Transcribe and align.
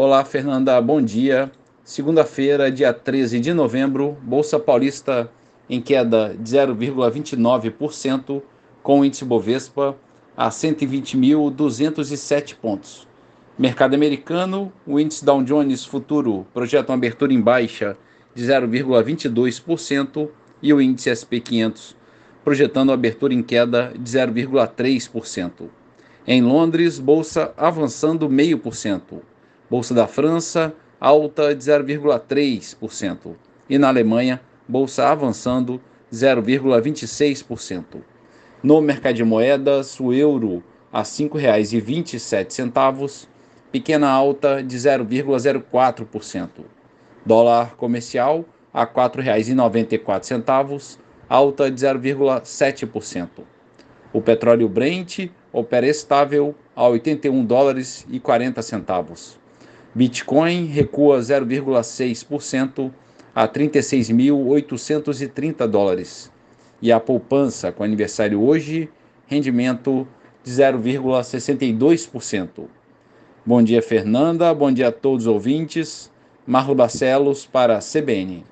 Olá, 0.00 0.24
Fernanda, 0.24 0.80
bom 0.80 1.02
dia. 1.02 1.50
Segunda-feira, 1.82 2.70
dia 2.70 2.92
13 2.92 3.40
de 3.40 3.52
novembro, 3.52 4.16
Bolsa 4.22 4.56
Paulista 4.56 5.28
em 5.68 5.80
queda 5.80 6.36
de 6.38 6.56
0,29%, 6.56 8.40
com 8.80 9.00
o 9.00 9.04
índice 9.04 9.24
Bovespa 9.24 9.96
a 10.36 10.50
120.207 10.50 12.54
pontos. 12.54 13.08
Mercado 13.58 13.94
americano, 13.94 14.72
o 14.86 15.00
índice 15.00 15.24
Dow 15.24 15.42
Jones 15.42 15.84
Futuro 15.84 16.46
projeta 16.54 16.92
uma 16.92 16.96
abertura 16.96 17.32
em 17.32 17.40
baixa 17.40 17.96
de 18.36 18.44
0,22% 18.44 20.28
e 20.62 20.72
o 20.72 20.80
índice 20.80 21.10
SP 21.10 21.42
500 21.42 21.96
projetando 22.44 22.90
uma 22.90 22.94
abertura 22.94 23.34
em 23.34 23.42
queda 23.42 23.92
de 23.98 24.08
0,3%. 24.08 25.68
Em 26.24 26.40
Londres, 26.40 27.00
bolsa 27.00 27.52
avançando 27.56 28.28
0,5%. 28.28 29.22
Bolsa 29.70 29.92
da 29.92 30.06
França 30.06 30.72
alta 30.98 31.54
de 31.54 31.62
0,3%. 31.62 33.36
E 33.68 33.76
na 33.76 33.88
Alemanha, 33.88 34.40
bolsa 34.66 35.08
avançando 35.08 35.78
0,26%. 36.10 37.98
No 38.62 38.80
mercado 38.80 39.16
de 39.16 39.24
moedas, 39.24 40.00
o 40.00 40.10
euro 40.12 40.64
a 40.90 41.00
R$ 41.00 41.04
5,27, 41.04 43.26
pequena 43.70 44.08
alta 44.08 44.62
de 44.62 44.74
0,04%. 44.74 46.48
Dólar 47.26 47.76
comercial 47.76 48.46
a 48.72 48.84
R$ 48.84 48.90
4,94, 48.94 50.98
alta 51.28 51.70
de 51.70 51.86
0,7%. 51.86 53.28
O 54.14 54.22
petróleo 54.22 54.66
Brent 54.66 55.30
opera 55.52 55.86
estável 55.86 56.54
a 56.74 56.88
81 56.88 57.44
dólares 57.44 58.06
e 58.08 58.18
40 58.18 58.62
centavos. 58.62 59.38
Bitcoin 59.98 60.66
recua 60.66 61.18
0,6% 61.18 62.92
a 63.34 63.48
36.830 63.48 65.66
dólares. 65.66 66.30
E 66.80 66.92
a 66.92 67.00
poupança 67.00 67.72
com 67.72 67.82
aniversário 67.82 68.40
hoje, 68.40 68.88
rendimento 69.26 70.06
de 70.44 70.52
0,62%. 70.52 72.66
Bom 73.44 73.60
dia, 73.60 73.82
Fernanda. 73.82 74.54
Bom 74.54 74.70
dia 74.70 74.86
a 74.86 74.92
todos 74.92 75.26
os 75.26 75.32
ouvintes. 75.32 76.12
Marlo 76.46 76.76
Barcelos 76.76 77.44
para 77.44 77.76
a 77.76 77.80
CBN. 77.80 78.44